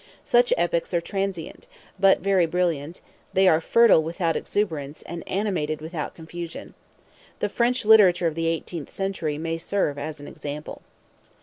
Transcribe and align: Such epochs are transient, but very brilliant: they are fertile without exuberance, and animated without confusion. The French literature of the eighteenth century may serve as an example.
Such 0.25 0.51
epochs 0.57 0.95
are 0.95 0.99
transient, 0.99 1.67
but 1.99 2.21
very 2.21 2.47
brilliant: 2.47 3.01
they 3.33 3.47
are 3.47 3.61
fertile 3.61 4.01
without 4.01 4.35
exuberance, 4.35 5.03
and 5.03 5.23
animated 5.27 5.79
without 5.79 6.15
confusion. 6.15 6.73
The 7.37 7.49
French 7.49 7.85
literature 7.85 8.25
of 8.25 8.33
the 8.33 8.47
eighteenth 8.47 8.89
century 8.89 9.37
may 9.37 9.59
serve 9.59 9.99
as 9.99 10.19
an 10.19 10.27
example. 10.27 10.81